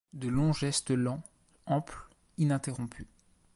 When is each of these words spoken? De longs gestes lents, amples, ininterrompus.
De 0.13 0.29
longs 0.29 0.53
gestes 0.57 0.89
lents, 0.97 1.21
amples, 1.67 2.07
ininterrompus. 2.39 3.05